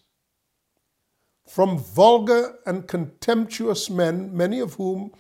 from 1.46 1.78
vulgar 1.78 2.56
and 2.66 2.88
contemptuous 2.88 3.90
men, 3.90 4.36
many 4.36 4.60
of 4.62 4.76
whom 4.76 5.12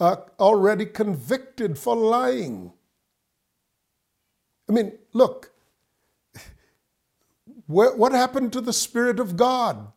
are 0.00 0.24
already 0.40 0.84
convicted 0.84 1.78
for 1.78 1.94
lying. 1.94 2.72
I 4.68 4.72
mean, 4.72 4.98
look, 5.12 5.52
what 7.68 8.12
happened 8.12 8.52
to 8.54 8.60
the 8.62 8.72
Spirit 8.72 9.20
of 9.20 9.36
God 9.36 9.92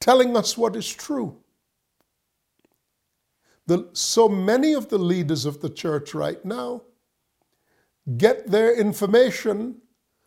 telling 0.00 0.36
us 0.36 0.56
what 0.56 0.76
is 0.76 0.88
true? 0.92 1.38
The, 3.66 3.88
so 3.92 4.28
many 4.28 4.74
of 4.74 4.88
the 4.88 4.98
leaders 4.98 5.46
of 5.46 5.60
the 5.60 5.70
church 5.70 6.14
right 6.14 6.44
now 6.44 6.82
get 8.18 8.50
their 8.50 8.78
information 8.78 9.80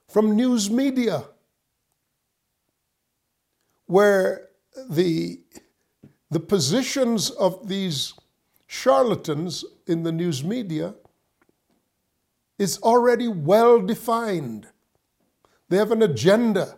from 0.10 0.36
news 0.36 0.70
media, 0.70 1.26
where 3.86 4.50
the, 4.90 5.42
the 6.32 6.40
positions 6.40 7.30
of 7.30 7.68
these 7.68 8.14
charlatans 8.68 9.64
in 9.86 10.04
the 10.04 10.12
news 10.12 10.44
media 10.44 10.96
is 12.58 12.80
already 12.80 13.28
well 13.28 13.80
defined. 13.82 14.68
They 15.70 15.78
have 15.78 15.92
an 15.92 16.02
agenda. 16.02 16.78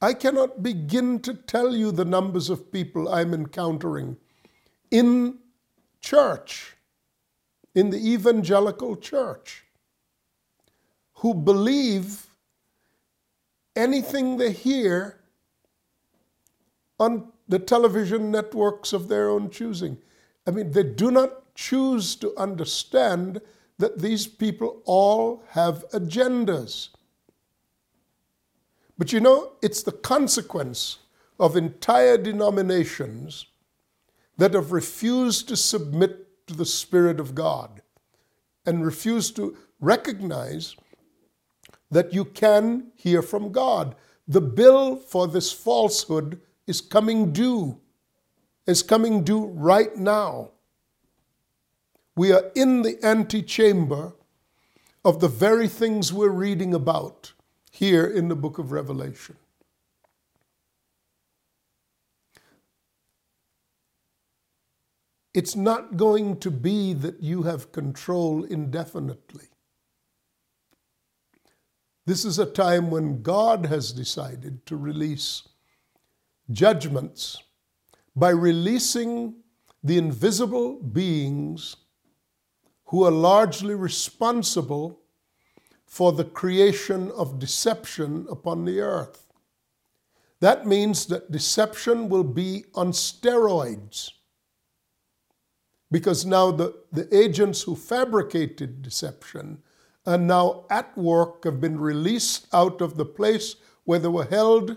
I 0.00 0.14
cannot 0.14 0.62
begin 0.62 1.20
to 1.20 1.34
tell 1.34 1.74
you 1.74 1.92
the 1.92 2.04
numbers 2.04 2.50
of 2.50 2.72
people 2.72 3.08
I'm 3.08 3.32
encountering 3.32 4.16
in 4.90 5.38
church, 6.00 6.76
in 7.74 7.90
the 7.90 8.12
evangelical 8.12 8.96
church, 8.96 9.64
who 11.14 11.34
believe 11.34 12.26
anything 13.76 14.36
they 14.36 14.52
hear 14.52 15.20
on 16.98 17.32
the 17.48 17.58
television 17.58 18.30
networks 18.30 18.92
of 18.92 19.08
their 19.08 19.28
own 19.28 19.50
choosing. 19.50 19.98
I 20.46 20.50
mean, 20.50 20.72
they 20.72 20.82
do 20.82 21.10
not 21.10 21.54
choose 21.54 22.16
to 22.16 22.36
understand 22.36 23.40
that 23.82 23.98
these 23.98 24.28
people 24.28 24.80
all 24.84 25.42
have 25.48 25.84
agendas. 25.90 26.90
But 28.96 29.12
you 29.12 29.18
know, 29.18 29.54
it's 29.60 29.82
the 29.82 29.90
consequence 29.90 30.98
of 31.40 31.56
entire 31.56 32.16
denominations 32.16 33.46
that 34.38 34.54
have 34.54 34.70
refused 34.70 35.48
to 35.48 35.56
submit 35.56 36.46
to 36.46 36.54
the 36.54 36.64
Spirit 36.64 37.18
of 37.18 37.34
God 37.34 37.82
and 38.64 38.86
refused 38.86 39.34
to 39.34 39.56
recognize 39.80 40.76
that 41.90 42.14
you 42.14 42.24
can 42.24 42.92
hear 42.94 43.20
from 43.20 43.50
God. 43.50 43.96
The 44.28 44.40
bill 44.40 44.94
for 44.94 45.26
this 45.26 45.50
falsehood 45.50 46.40
is 46.68 46.80
coming 46.80 47.32
due, 47.32 47.80
is 48.64 48.84
coming 48.84 49.24
due 49.24 49.46
right 49.46 49.96
now. 49.96 50.52
We 52.14 52.32
are 52.32 52.50
in 52.54 52.82
the 52.82 52.98
antechamber 53.02 54.12
of 55.04 55.20
the 55.20 55.28
very 55.28 55.68
things 55.68 56.12
we're 56.12 56.28
reading 56.28 56.74
about 56.74 57.32
here 57.70 58.06
in 58.06 58.28
the 58.28 58.36
book 58.36 58.58
of 58.58 58.70
Revelation. 58.70 59.36
It's 65.34 65.56
not 65.56 65.96
going 65.96 66.38
to 66.40 66.50
be 66.50 66.92
that 66.92 67.22
you 67.22 67.44
have 67.44 67.72
control 67.72 68.44
indefinitely. 68.44 69.46
This 72.04 72.24
is 72.24 72.38
a 72.38 72.44
time 72.44 72.90
when 72.90 73.22
God 73.22 73.66
has 73.66 73.92
decided 73.92 74.66
to 74.66 74.76
release 74.76 75.48
judgments 76.50 77.42
by 78.14 78.30
releasing 78.30 79.36
the 79.82 79.96
invisible 79.96 80.82
beings 80.82 81.76
who 82.92 83.04
are 83.04 83.10
largely 83.10 83.74
responsible 83.74 85.00
for 85.86 86.12
the 86.12 86.26
creation 86.26 87.10
of 87.12 87.38
deception 87.38 88.26
upon 88.30 88.66
the 88.66 88.80
earth. 88.80 89.32
That 90.40 90.66
means 90.66 91.06
that 91.06 91.32
deception 91.32 92.10
will 92.10 92.22
be 92.22 92.66
on 92.74 92.92
steroids 92.92 94.10
because 95.90 96.26
now 96.26 96.50
the, 96.50 96.74
the 96.92 97.08
agents 97.16 97.62
who 97.62 97.76
fabricated 97.76 98.82
deception 98.82 99.62
are 100.04 100.18
now 100.18 100.66
at 100.68 100.94
work, 100.96 101.44
have 101.44 101.62
been 101.62 101.80
released 101.80 102.46
out 102.52 102.82
of 102.82 102.98
the 102.98 103.06
place 103.06 103.56
where 103.84 104.00
they 104.00 104.08
were 104.08 104.26
held 104.26 104.76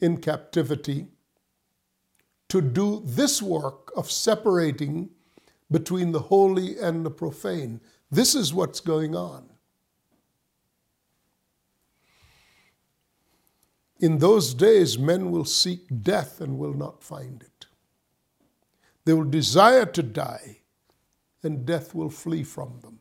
in 0.00 0.18
captivity 0.18 1.06
to 2.50 2.60
do 2.60 3.02
this 3.06 3.40
work 3.40 3.90
of 3.96 4.10
separating 4.10 5.08
between 5.74 6.12
the 6.12 6.20
holy 6.20 6.78
and 6.78 7.04
the 7.04 7.10
profane. 7.10 7.80
This 8.08 8.36
is 8.36 8.54
what's 8.54 8.78
going 8.78 9.16
on. 9.16 9.48
In 13.98 14.18
those 14.18 14.54
days, 14.54 14.96
men 14.96 15.32
will 15.32 15.44
seek 15.44 15.80
death 16.04 16.40
and 16.40 16.58
will 16.58 16.74
not 16.74 17.02
find 17.02 17.42
it. 17.42 17.66
They 19.04 19.14
will 19.14 19.24
desire 19.24 19.84
to 19.86 20.02
die, 20.04 20.58
and 21.42 21.66
death 21.66 21.92
will 21.92 22.08
flee 22.08 22.44
from 22.44 22.78
them. 22.80 23.00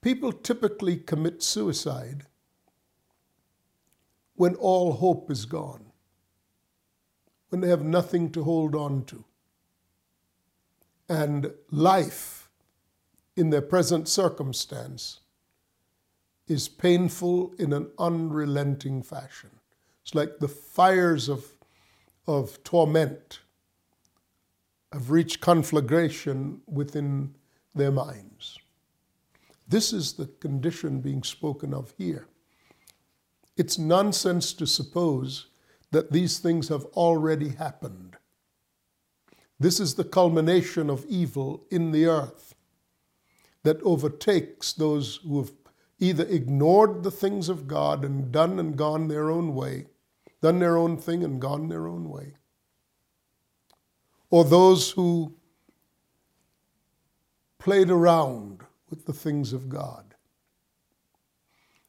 People 0.00 0.32
typically 0.32 0.96
commit 0.96 1.42
suicide 1.42 2.24
when 4.36 4.54
all 4.54 4.92
hope 4.92 5.30
is 5.30 5.44
gone, 5.44 5.84
when 7.50 7.60
they 7.60 7.68
have 7.68 7.84
nothing 7.84 8.30
to 8.30 8.42
hold 8.42 8.74
on 8.74 9.04
to. 9.04 9.22
And 11.08 11.52
life 11.70 12.48
in 13.36 13.50
their 13.50 13.62
present 13.62 14.08
circumstance 14.08 15.20
is 16.46 16.68
painful 16.68 17.54
in 17.58 17.72
an 17.72 17.90
unrelenting 17.98 19.02
fashion. 19.02 19.50
It's 20.02 20.14
like 20.14 20.38
the 20.38 20.48
fires 20.48 21.28
of, 21.28 21.46
of 22.26 22.62
torment 22.62 23.40
have 24.92 25.10
reached 25.10 25.40
conflagration 25.40 26.60
within 26.66 27.34
their 27.74 27.90
minds. 27.90 28.58
This 29.66 29.92
is 29.92 30.12
the 30.12 30.26
condition 30.26 31.00
being 31.00 31.22
spoken 31.22 31.74
of 31.74 31.94
here. 31.96 32.28
It's 33.56 33.78
nonsense 33.78 34.52
to 34.54 34.66
suppose 34.66 35.46
that 35.90 36.12
these 36.12 36.38
things 36.38 36.68
have 36.68 36.84
already 36.96 37.50
happened. 37.50 38.13
This 39.58 39.80
is 39.80 39.94
the 39.94 40.04
culmination 40.04 40.90
of 40.90 41.06
evil 41.06 41.64
in 41.70 41.92
the 41.92 42.06
earth 42.06 42.54
that 43.62 43.80
overtakes 43.82 44.72
those 44.72 45.16
who 45.16 45.38
have 45.40 45.52
either 45.98 46.24
ignored 46.24 47.02
the 47.02 47.10
things 47.10 47.48
of 47.48 47.66
God 47.66 48.04
and 48.04 48.30
done 48.30 48.58
and 48.58 48.76
gone 48.76 49.08
their 49.08 49.30
own 49.30 49.54
way, 49.54 49.86
done 50.42 50.58
their 50.58 50.76
own 50.76 50.96
thing 50.96 51.24
and 51.24 51.40
gone 51.40 51.68
their 51.68 51.86
own 51.86 52.10
way, 52.10 52.34
or 54.30 54.44
those 54.44 54.90
who 54.90 55.34
played 57.58 57.90
around 57.90 58.60
with 58.90 59.06
the 59.06 59.12
things 59.12 59.52
of 59.52 59.68
God. 59.68 60.14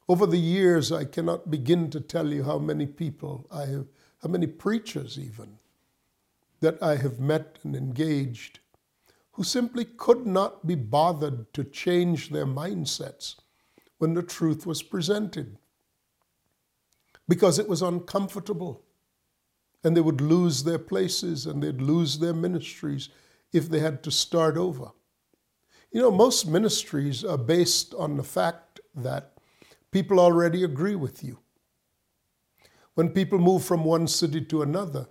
Over 0.08 0.24
the 0.24 0.38
years, 0.38 0.92
I 0.92 1.04
cannot 1.04 1.50
begin 1.50 1.90
to 1.90 2.00
tell 2.00 2.32
you 2.32 2.44
how 2.44 2.58
many 2.58 2.86
people 2.86 3.46
I 3.50 3.66
have, 3.66 3.86
how 4.22 4.28
many 4.28 4.46
preachers 4.46 5.18
even, 5.18 5.58
that 6.60 6.82
I 6.82 6.96
have 6.96 7.20
met 7.20 7.58
and 7.62 7.76
engaged 7.76 8.60
who 9.32 9.44
simply 9.44 9.84
could 9.84 10.26
not 10.26 10.66
be 10.66 10.74
bothered 10.74 11.52
to 11.52 11.62
change 11.62 12.30
their 12.30 12.46
mindsets 12.46 13.36
when 13.98 14.14
the 14.14 14.22
truth 14.22 14.64
was 14.64 14.82
presented 14.82 15.58
because 17.28 17.58
it 17.58 17.68
was 17.68 17.82
uncomfortable 17.82 18.82
and 19.84 19.94
they 19.94 20.00
would 20.00 20.22
lose 20.22 20.64
their 20.64 20.78
places 20.78 21.44
and 21.44 21.62
they'd 21.62 21.82
lose 21.82 22.18
their 22.18 22.32
ministries 22.32 23.10
if 23.52 23.68
they 23.68 23.78
had 23.78 24.02
to 24.02 24.10
start 24.10 24.56
over. 24.56 24.90
You 25.92 26.00
know, 26.00 26.10
most 26.10 26.46
ministries 26.46 27.22
are 27.24 27.38
based 27.38 27.94
on 27.94 28.16
the 28.16 28.24
fact 28.24 28.80
that 28.94 29.34
people 29.90 30.18
already 30.18 30.64
agree 30.64 30.94
with 30.94 31.22
you. 31.22 31.38
When 32.94 33.10
people 33.10 33.38
move 33.38 33.64
from 33.64 33.84
one 33.84 34.08
city 34.08 34.40
to 34.46 34.62
another, 34.62 35.08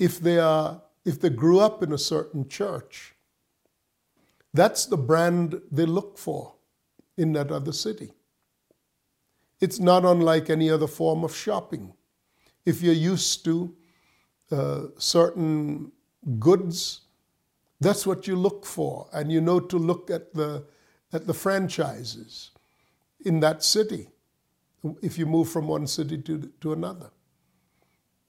if 0.00 0.18
they 0.20 0.38
are 0.40 0.82
if 1.04 1.20
they 1.20 1.30
grew 1.30 1.60
up 1.60 1.82
in 1.82 1.92
a 1.92 1.98
certain 1.98 2.48
church, 2.48 3.14
that's 4.54 4.86
the 4.86 4.96
brand 4.96 5.60
they 5.70 5.86
look 5.86 6.18
for 6.18 6.54
in 7.16 7.32
that 7.34 7.52
other 7.52 7.72
city. 7.72 8.12
It's 9.60 9.78
not 9.78 10.04
unlike 10.04 10.50
any 10.50 10.70
other 10.70 10.88
form 10.88 11.24
of 11.24 11.36
shopping. 11.36 11.94
If 12.66 12.82
you're 12.82 12.94
used 12.94 13.44
to 13.44 13.76
uh, 14.52 14.82
certain 14.98 15.92
goods, 16.38 17.02
that's 17.80 18.06
what 18.06 18.26
you 18.26 18.36
look 18.36 18.66
for. 18.66 19.08
And 19.12 19.32
you 19.32 19.40
know 19.40 19.60
to 19.60 19.78
look 19.78 20.10
at 20.10 20.34
the, 20.34 20.64
at 21.12 21.26
the 21.26 21.34
franchises. 21.34 22.50
in 23.24 23.40
that 23.40 23.62
city 23.62 24.08
if 25.02 25.18
you 25.18 25.26
move 25.26 25.50
from 25.50 25.68
one 25.68 25.86
city 25.86 26.18
to, 26.18 26.50
to 26.60 26.72
another. 26.72 27.10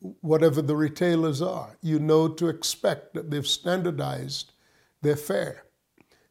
Whatever 0.02 0.62
the 0.62 0.76
retailers 0.76 1.42
are, 1.42 1.78
you 1.82 2.00
know 2.00 2.28
to 2.28 2.48
expect 2.48 3.14
that 3.14 3.30
they've 3.30 3.48
standardized 3.48 4.52
their 5.02 5.16
fare. 5.16 5.64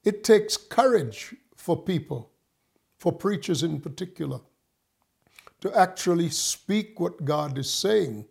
It 0.05 0.25
takes 0.25 0.57
courage 0.57 1.35
for 1.55 1.81
people, 1.81 2.33
for 2.99 3.13
preachers 3.13 3.63
in 3.63 3.81
particular, 3.81 4.41
to 5.61 5.73
actually 5.79 6.31
speak 6.31 6.99
what 6.99 7.25
God 7.25 7.59
is 7.59 7.71
saying 7.71 8.27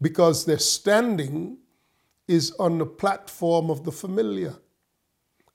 because 0.00 0.44
their 0.44 0.58
standing 0.58 1.58
is 2.28 2.52
on 2.52 2.78
the 2.78 2.86
platform 2.86 3.70
of 3.70 3.84
the 3.84 3.92
familiar. 3.92 4.54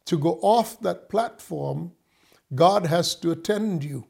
To 0.07 0.17
go 0.17 0.39
off 0.41 0.79
that 0.81 1.09
platform, 1.09 1.93
God 2.53 2.85
has 2.85 3.15
to 3.15 3.31
attend 3.31 3.83
you. 3.83 4.05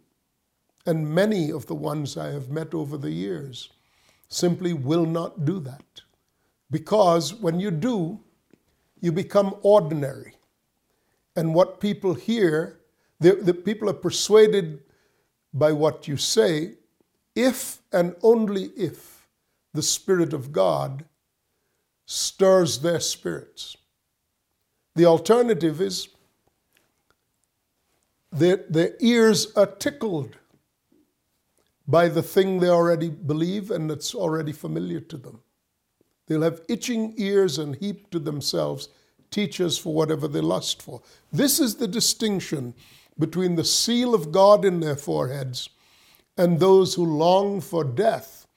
And 0.85 1.07
many 1.07 1.51
of 1.51 1.67
the 1.67 1.75
ones 1.75 2.17
I 2.17 2.31
have 2.31 2.49
met 2.49 2.73
over 2.73 2.97
the 2.97 3.11
years 3.11 3.69
simply 4.27 4.73
will 4.73 5.05
not 5.05 5.45
do 5.45 5.59
that. 5.59 6.01
Because 6.71 7.33
when 7.33 7.59
you 7.59 7.71
do, 7.71 8.19
you 8.99 9.11
become 9.11 9.55
ordinary. 9.61 10.35
And 11.35 11.53
what 11.53 11.79
people 11.79 12.13
hear, 12.13 12.79
the, 13.19 13.35
the 13.35 13.53
people 13.53 13.89
are 13.89 13.93
persuaded 13.93 14.83
by 15.53 15.71
what 15.71 16.07
you 16.07 16.17
say, 16.17 16.73
if 17.35 17.81
and 17.91 18.15
only 18.23 18.65
if 18.75 19.27
the 19.73 19.83
Spirit 19.83 20.33
of 20.33 20.51
God 20.51 21.05
stirs 22.05 22.79
their 22.79 22.99
spirits. 22.99 23.75
The 24.95 25.05
alternative 25.05 25.81
is 25.81 26.07
their, 28.31 28.57
their 28.69 28.93
ears 28.99 29.53
are 29.55 29.65
tickled 29.65 30.37
by 31.87 32.07
the 32.07 32.23
thing 32.23 32.59
they 32.59 32.69
already 32.69 33.09
believe 33.09 33.71
and 33.71 33.89
that's 33.89 34.15
already 34.15 34.51
familiar 34.51 34.99
to 34.99 35.17
them. 35.17 35.41
They'll 36.27 36.41
have 36.41 36.61
itching 36.67 37.13
ears 37.17 37.59
and 37.59 37.75
heap 37.75 38.09
to 38.11 38.19
themselves 38.19 38.89
teachers 39.29 39.77
for 39.77 39.93
whatever 39.93 40.27
they 40.27 40.41
lust 40.41 40.81
for. 40.81 41.01
This 41.31 41.59
is 41.59 41.75
the 41.75 41.87
distinction 41.87 42.73
between 43.19 43.55
the 43.55 43.63
seal 43.63 44.13
of 44.13 44.31
God 44.31 44.65
in 44.65 44.79
their 44.79 44.95
foreheads 44.95 45.69
and 46.37 46.59
those 46.59 46.93
who 46.93 47.05
long 47.05 47.61
for 47.61 47.83
death, 47.83 48.47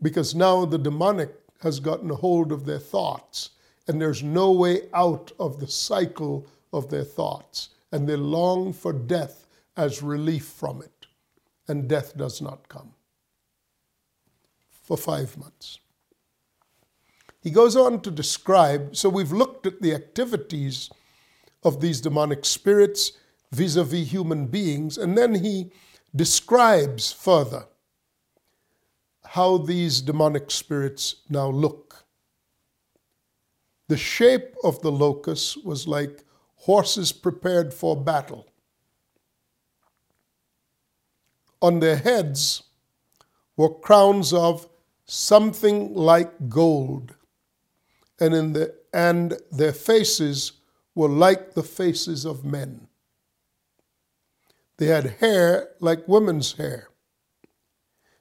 because 0.00 0.34
now 0.34 0.64
the 0.64 0.78
demonic 0.78 1.34
has 1.60 1.80
gotten 1.80 2.10
a 2.10 2.14
hold 2.14 2.52
of 2.52 2.64
their 2.64 2.78
thoughts, 2.78 3.50
and 3.86 4.00
there's 4.00 4.22
no 4.22 4.50
way 4.52 4.82
out 4.94 5.32
of 5.38 5.60
the 5.60 5.68
cycle 5.68 6.46
of 6.72 6.88
their 6.88 7.04
thoughts, 7.04 7.70
and 7.92 8.08
they 8.08 8.16
long 8.16 8.72
for 8.72 8.92
death 8.92 9.46
as 9.76 10.02
relief 10.02 10.44
from 10.44 10.80
it, 10.80 10.99
and 11.70 11.88
death 11.88 12.16
does 12.16 12.42
not 12.42 12.68
come 12.68 12.92
for 14.82 14.96
five 14.96 15.36
months. 15.38 15.78
He 17.40 17.50
goes 17.50 17.76
on 17.76 18.00
to 18.02 18.10
describe, 18.10 18.96
so 18.96 19.08
we've 19.08 19.32
looked 19.32 19.66
at 19.66 19.80
the 19.80 19.94
activities 19.94 20.90
of 21.62 21.80
these 21.80 22.00
demonic 22.00 22.44
spirits 22.44 23.12
vis 23.52 23.76
a 23.76 23.84
vis 23.84 24.10
human 24.10 24.46
beings, 24.46 24.98
and 24.98 25.16
then 25.16 25.36
he 25.36 25.70
describes 26.14 27.12
further 27.12 27.66
how 29.24 29.56
these 29.56 30.00
demonic 30.00 30.50
spirits 30.50 31.22
now 31.28 31.48
look. 31.48 32.04
The 33.88 33.96
shape 33.96 34.54
of 34.64 34.82
the 34.82 34.92
locust 34.92 35.64
was 35.64 35.86
like 35.86 36.24
horses 36.56 37.12
prepared 37.12 37.72
for 37.72 37.96
battle. 37.96 38.49
On 41.62 41.80
their 41.80 41.96
heads 41.96 42.62
were 43.56 43.74
crowns 43.74 44.32
of 44.32 44.68
something 45.04 45.94
like 45.94 46.48
gold 46.48 47.14
and 48.20 48.34
in 48.34 48.52
the 48.52 48.74
and 48.92 49.38
their 49.50 49.72
faces 49.72 50.52
were 50.94 51.08
like 51.08 51.54
the 51.54 51.62
faces 51.62 52.24
of 52.24 52.44
men. 52.44 52.88
They 54.76 54.86
had 54.86 55.16
hair 55.20 55.70
like 55.80 56.06
women's 56.06 56.52
hair, 56.52 56.88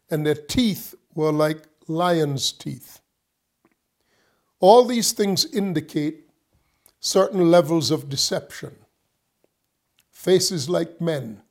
and 0.09 0.25
their 0.25 0.35
teeth 0.35 0.95
were 1.13 1.31
like 1.31 1.63
lion's 1.87 2.51
teeth. 2.51 3.01
All 4.59 4.85
these 4.85 5.11
things 5.11 5.45
indicate 5.45 6.29
certain 6.99 7.49
levels 7.49 7.91
of 7.91 8.09
deception. 8.09 8.75
Faces 10.11 10.69
like 10.69 10.99
men, 10.99 11.41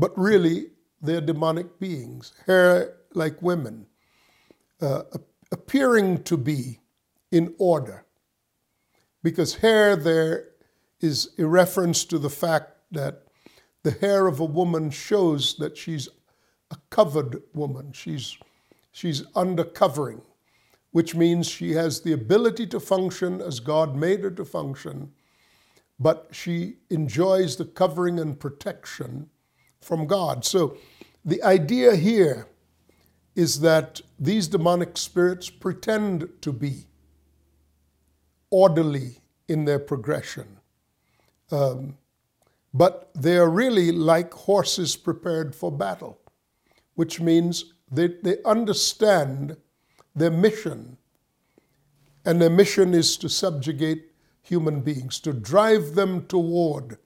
but 0.00 0.16
really 0.18 0.68
they're 1.02 1.20
demonic 1.20 1.78
beings. 1.78 2.32
Hair 2.46 2.96
like 3.12 3.40
women, 3.42 3.86
uh, 4.80 5.02
appearing 5.52 6.22
to 6.24 6.38
be 6.38 6.80
in 7.30 7.54
order. 7.58 8.06
Because 9.22 9.56
hair 9.56 9.96
there 9.96 10.48
is 11.00 11.32
a 11.38 11.44
reference 11.44 12.04
to 12.06 12.18
the 12.18 12.30
fact 12.30 12.72
that 12.92 13.24
the 13.82 13.90
hair 13.90 14.26
of 14.26 14.40
a 14.40 14.44
woman 14.44 14.90
shows 14.90 15.54
that 15.56 15.76
she's 15.76 16.08
a 16.70 16.76
covered 16.88 17.42
woman. 17.54 17.92
She's, 17.92 18.38
she's 18.92 19.24
under 19.34 19.64
covering, 19.64 20.22
which 20.92 21.14
means 21.14 21.46
she 21.46 21.72
has 21.72 22.00
the 22.00 22.12
ability 22.12 22.66
to 22.68 22.80
function 22.80 23.42
as 23.42 23.60
God 23.60 23.96
made 23.96 24.20
her 24.20 24.30
to 24.30 24.44
function, 24.46 25.12
but 25.98 26.28
she 26.30 26.76
enjoys 26.88 27.56
the 27.56 27.66
covering 27.66 28.18
and 28.18 28.40
protection 28.40 29.28
from 29.80 30.06
God. 30.06 30.44
So 30.44 30.76
the 31.24 31.42
idea 31.42 31.96
here 31.96 32.46
is 33.34 33.60
that 33.60 34.00
these 34.18 34.48
demonic 34.48 34.96
spirits 34.96 35.48
pretend 35.48 36.28
to 36.42 36.52
be 36.52 36.86
orderly 38.50 39.18
in 39.48 39.64
their 39.64 39.78
progression. 39.78 40.58
Um, 41.50 41.96
but 42.72 43.10
they 43.14 43.36
are 43.36 43.48
really 43.48 43.90
like 43.90 44.32
horses 44.32 44.96
prepared 44.96 45.54
for 45.54 45.72
battle, 45.72 46.20
which 46.94 47.20
means 47.20 47.72
they, 47.90 48.08
they 48.22 48.36
understand 48.44 49.56
their 50.14 50.30
mission. 50.30 50.96
And 52.24 52.40
their 52.40 52.50
mission 52.50 52.94
is 52.94 53.16
to 53.18 53.28
subjugate 53.28 54.12
human 54.42 54.80
beings, 54.80 55.18
to 55.20 55.32
drive 55.32 55.94
them 55.94 56.26
toward, 56.26 56.98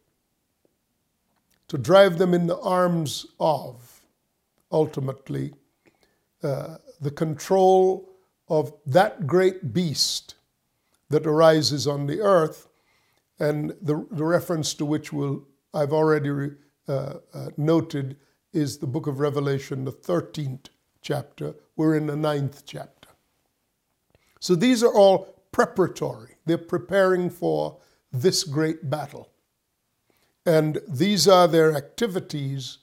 to 1.68 1.78
drive 1.78 2.18
them 2.18 2.34
in 2.34 2.46
the 2.46 2.58
arms 2.58 3.26
of, 3.40 4.02
ultimately, 4.70 5.52
uh, 6.42 6.76
the 7.00 7.10
control 7.10 8.08
of 8.48 8.72
that 8.86 9.26
great 9.26 9.72
beast 9.72 10.34
that 11.08 11.26
arises 11.26 11.86
on 11.86 12.06
the 12.06 12.20
earth, 12.20 12.68
and 13.38 13.70
the, 13.80 14.06
the 14.10 14.24
reference 14.24 14.74
to 14.74 14.84
which 14.84 15.12
will 15.12 15.46
I've 15.72 15.92
already 15.92 16.52
uh, 16.86 16.92
uh, 16.92 17.48
noted 17.56 18.16
is 18.52 18.78
the 18.78 18.86
book 18.86 19.08
of 19.08 19.18
Revelation, 19.18 19.84
the 19.84 19.92
13th 19.92 20.66
chapter. 21.02 21.54
We're 21.76 21.96
in 21.96 22.06
the 22.06 22.16
ninth 22.16 22.62
chapter. 22.64 23.08
So 24.38 24.54
these 24.54 24.84
are 24.84 24.92
all 24.94 25.42
preparatory. 25.50 26.36
They're 26.46 26.58
preparing 26.58 27.28
for 27.28 27.78
this 28.12 28.44
great 28.44 28.88
battle. 28.88 29.30
And 30.46 30.80
these 30.88 31.26
are 31.26 31.48
their 31.48 31.74
activities 31.74 32.78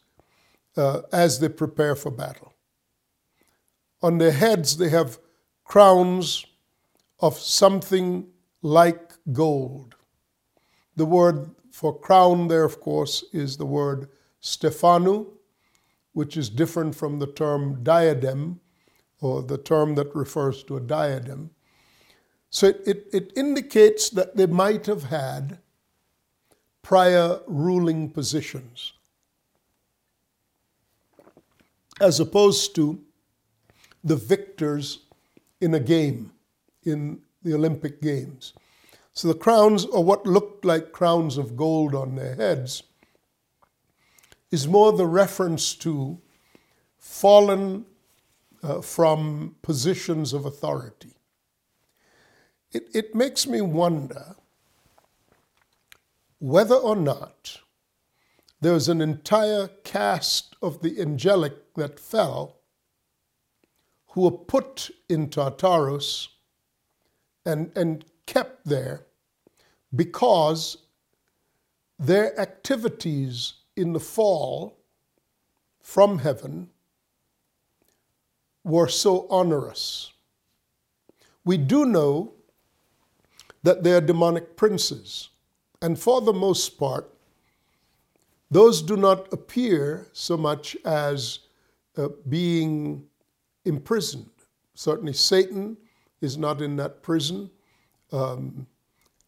uh, 0.76 1.02
as 1.12 1.40
they 1.40 1.50
prepare 1.50 1.96
for 1.96 2.12
battle. 2.12 2.54
On 4.02 4.18
their 4.18 4.32
heads, 4.32 4.78
they 4.78 4.90
have 4.90 5.20
crowns 5.64 6.46
of 7.20 7.38
something 7.38 8.28
like 8.62 9.14
gold. 9.32 9.96
The 10.96 11.06
word 11.06 11.52
for 11.72 11.98
crown 11.98 12.48
there, 12.48 12.64
of 12.64 12.80
course, 12.80 13.24
is 13.32 13.58
the 13.58 13.66
word 13.66 14.10
stephanu, 14.42 15.28
which 16.14 16.36
is 16.36 16.50
different 16.50 16.96
from 16.96 17.20
the 17.20 17.28
term 17.28 17.84
diadem, 17.84 18.60
or 19.22 19.44
the 19.44 19.58
term 19.58 19.96
that 19.96 20.14
refers 20.16 20.64
to 20.64 20.78
a 20.78 20.82
diadem. 20.82 21.52
So 22.50 22.68
it, 22.68 22.82
it, 22.86 23.08
it 23.14 23.34
indicates 23.38 24.10
that 24.10 24.36
they 24.36 24.48
might 24.48 24.88
have 24.88 25.04
had 25.04 25.60
prior 26.82 27.40
ruling 27.48 28.10
positions, 28.10 28.94
as 32.00 32.20
opposed 32.20 32.76
to 32.76 33.00
the 34.04 34.16
victors 34.16 35.00
in 35.60 35.74
a 35.74 35.80
game 35.80 36.32
in 36.84 37.22
the 37.44 37.54
Olympic 37.54 38.02
Games. 38.02 38.54
So 39.14 39.28
the 39.28 39.34
crowns, 39.36 39.86
or 39.86 40.04
what 40.04 40.26
looked 40.26 40.66
like 40.66 40.92
crowns 40.92 41.38
of 41.38 41.58
gold 41.58 41.94
on 41.94 42.16
their 42.16 42.36
heads, 42.36 42.84
is 44.50 44.68
more 44.68 44.92
the 44.92 45.06
reference 45.06 45.76
to 45.76 46.20
fallen 46.98 47.86
uh, 48.64 48.82
from 48.82 49.56
positions 49.62 50.34
of 50.34 50.46
authority. 50.46 51.14
It, 52.72 52.84
it 52.94 53.16
makes 53.16 53.48
me 53.48 53.62
wonder 53.62 54.36
whether 56.42 56.74
or 56.74 56.96
not 56.96 57.60
there 58.62 58.74
was 58.74 58.90
an 58.90 59.00
entire 59.00 59.68
cast 59.84 60.56
of 60.60 60.82
the 60.82 61.00
angelic 61.00 61.76
that 61.76 62.00
fell 62.00 62.58
who 64.08 64.22
were 64.22 64.32
put 64.32 64.90
in 65.08 65.30
Tartarus 65.30 66.30
and, 67.46 67.72
and 67.76 68.04
kept 68.26 68.66
there 68.66 69.06
because 69.96 70.78
their 72.00 72.38
activities 72.40 73.54
in 73.78 73.94
the 73.94 74.00
fall 74.00 74.80
from 75.80 76.18
heaven 76.18 76.72
were 78.64 78.88
so 78.88 79.28
onerous. 79.30 80.12
We 81.46 81.58
do 81.58 81.86
know 81.86 82.34
that 83.62 83.84
they 83.84 83.94
are 83.94 84.02
demonic 84.02 84.56
princes, 84.56 85.30
and 85.82 85.98
for 86.00 86.22
the 86.22 86.34
most 86.34 86.78
part, 86.78 87.12
those 88.50 88.82
do 88.82 88.98
not 88.98 89.32
appear 89.32 90.08
so 90.12 90.38
much 90.38 90.76
as 90.84 91.40
uh, 91.98 92.10
being 92.28 93.06
imprisoned. 93.66 94.30
Certainly, 94.74 95.14
Satan 95.14 95.78
is 96.22 96.38
not 96.38 96.62
in 96.62 96.76
that 96.76 97.02
prison, 97.02 97.50
um, 98.12 98.68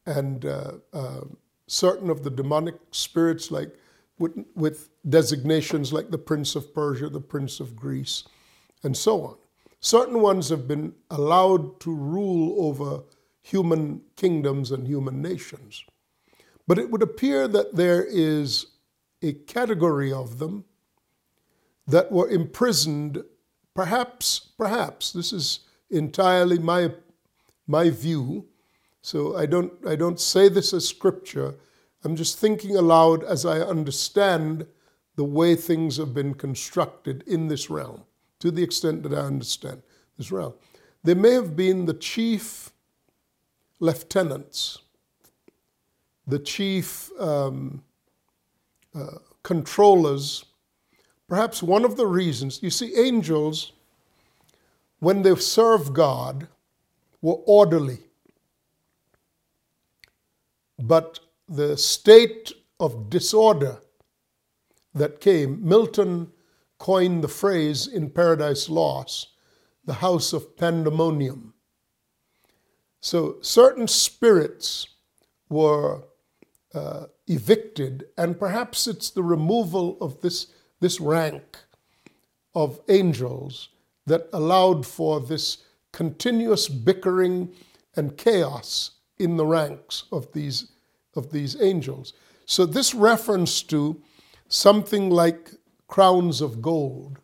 and 0.05 0.45
uh, 0.45 0.73
uh, 0.91 1.21
certain 1.67 2.09
of 2.09 2.23
the 2.23 2.29
demonic 2.29 2.75
spirits, 2.91 3.49
like 3.49 3.73
with, 4.19 4.45
with 4.55 4.89
designations 5.09 5.93
like 5.93 6.11
the 6.11 6.17
Prince 6.17 6.55
of 6.55 6.73
Persia, 6.73 7.09
the 7.09 7.21
Prince 7.21 7.59
of 7.59 7.75
Greece, 7.75 8.25
and 8.83 8.95
so 8.95 9.21
on. 9.25 9.35
Certain 9.79 10.21
ones 10.21 10.49
have 10.49 10.67
been 10.67 10.93
allowed 11.09 11.79
to 11.81 11.93
rule 11.93 12.55
over 12.67 13.03
human 13.41 14.01
kingdoms 14.15 14.71
and 14.71 14.87
human 14.87 15.21
nations. 15.21 15.83
But 16.67 16.79
it 16.79 16.89
would 16.89 17.01
appear 17.01 17.47
that 17.47 17.75
there 17.75 18.03
is 18.03 18.67
a 19.21 19.33
category 19.33 20.11
of 20.11 20.39
them 20.39 20.65
that 21.87 22.11
were 22.11 22.29
imprisoned, 22.29 23.23
perhaps, 23.73 24.51
perhaps, 24.57 25.11
this 25.11 25.33
is 25.33 25.59
entirely 25.89 26.57
my, 26.57 26.91
my 27.67 27.89
view, 27.89 28.47
so 29.01 29.35
I 29.35 29.45
don't, 29.45 29.73
I 29.85 29.95
don't 29.95 30.19
say 30.19 30.47
this 30.47 30.73
as 30.73 30.87
scripture, 30.87 31.55
I'm 32.03 32.15
just 32.15 32.37
thinking 32.37 32.75
aloud 32.75 33.23
as 33.23 33.45
I 33.45 33.59
understand 33.59 34.65
the 35.15 35.23
way 35.23 35.55
things 35.55 35.97
have 35.97 36.13
been 36.13 36.33
constructed 36.33 37.23
in 37.27 37.47
this 37.47 37.69
realm, 37.69 38.03
to 38.39 38.51
the 38.51 38.63
extent 38.63 39.03
that 39.03 39.13
I 39.13 39.21
understand 39.21 39.83
this 40.17 40.31
realm. 40.31 40.53
There 41.03 41.15
may 41.15 41.33
have 41.33 41.55
been 41.55 41.85
the 41.85 41.93
chief 41.93 42.71
lieutenants, 43.79 44.79
the 46.27 46.39
chief 46.39 47.09
um, 47.19 47.83
uh, 48.95 49.17
controllers. 49.43 50.45
Perhaps 51.27 51.63
one 51.63 51.85
of 51.85 51.97
the 51.97 52.07
reasons, 52.07 52.61
you 52.61 52.69
see, 52.69 52.93
angels, 52.95 53.73
when 54.99 55.21
they 55.21 55.35
serve 55.35 55.93
God, 55.93 56.47
were 57.21 57.39
orderly. 57.45 57.99
But 60.79 61.19
the 61.47 61.77
state 61.77 62.51
of 62.79 63.09
disorder 63.09 63.79
that 64.93 65.21
came, 65.21 65.65
Milton 65.67 66.31
coined 66.77 67.23
the 67.23 67.27
phrase 67.27 67.87
in 67.87 68.09
Paradise 68.09 68.69
Lost, 68.69 69.29
the 69.85 69.93
house 69.93 70.33
of 70.33 70.57
pandemonium. 70.57 71.53
So 72.99 73.37
certain 73.41 73.87
spirits 73.87 74.87
were 75.49 76.03
uh, 76.73 77.05
evicted, 77.27 78.05
and 78.17 78.39
perhaps 78.39 78.87
it's 78.87 79.09
the 79.09 79.23
removal 79.23 79.97
of 80.01 80.21
this, 80.21 80.47
this 80.79 80.99
rank 80.99 81.57
of 82.55 82.79
angels 82.89 83.69
that 84.05 84.27
allowed 84.33 84.85
for 84.85 85.19
this 85.19 85.63
continuous 85.91 86.67
bickering 86.67 87.53
and 87.95 88.17
chaos 88.17 88.91
in 89.19 89.37
the 89.37 89.45
ranks 89.45 90.03
of 90.11 90.31
these, 90.33 90.71
of 91.15 91.31
these 91.31 91.61
angels. 91.61 92.13
So, 92.45 92.65
this 92.65 92.93
reference 92.93 93.61
to 93.63 94.01
something 94.47 95.09
like 95.09 95.51
crowns 95.87 96.41
of 96.41 96.61
gold 96.61 97.19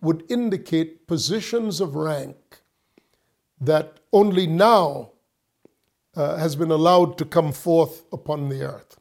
would 0.00 0.24
indicate 0.30 1.06
positions 1.06 1.80
of 1.80 1.94
rank 1.94 2.36
that 3.60 4.00
only 4.12 4.46
now 4.46 5.10
uh, 6.20 6.36
has 6.36 6.54
been 6.54 6.70
allowed 6.70 7.16
to 7.16 7.24
come 7.24 7.50
forth 7.50 8.02
upon 8.12 8.50
the 8.50 8.62
earth. 8.62 8.98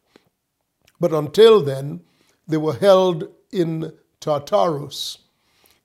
But 1.02 1.14
until 1.14 1.62
then, 1.62 2.00
they 2.48 2.56
were 2.56 2.76
held 2.76 3.28
in 3.52 3.92
Tartarus. 4.22 5.18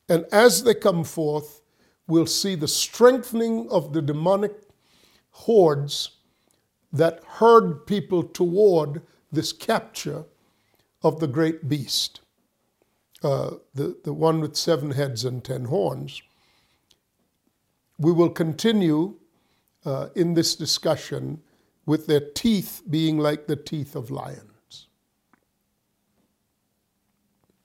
And 0.09 0.27
as 0.31 0.63
they 0.63 0.75
come 0.75 1.03
forth, 1.03 1.63
we'll 2.07 2.27
see 2.27 2.55
the 2.55 2.69
strengthening 2.69 3.69
of 3.69 3.93
the 3.93 4.03
demonic 4.03 4.53
hordes 5.31 6.11
that 6.93 7.21
herd 7.27 7.85
people 7.85 8.23
toward 8.23 9.03
this 9.33 9.53
capture 9.53 10.25
of 11.03 11.19
the 11.19 11.27
great 11.27 11.69
beast, 11.69 12.21
uh, 13.25 13.57
the, 13.75 13.97
the 14.05 14.13
one 14.13 14.41
with 14.41 14.55
seven 14.55 14.93
heads 14.93 15.25
and 15.25 15.43
ten 15.43 15.65
horns. 15.65 16.23
We 17.99 18.13
will 18.13 18.31
continue 18.31 19.17
uh, 19.85 20.09
in 20.15 20.35
this 20.35 20.55
discussion 20.57 21.41
with 21.87 22.07
their 22.07 22.21
teeth 22.21 22.83
being 22.89 23.19
like 23.19 23.47
the 23.47 23.57
teeth 23.57 23.95
of 23.95 24.11
lions. 24.11 24.54